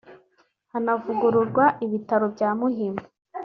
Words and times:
hanavugururwa 0.71 1.65
ibitaro 1.85 2.25
bya 2.35 2.49
Muhima 2.59 3.03